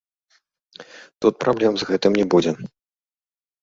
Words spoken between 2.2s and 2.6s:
не будзе.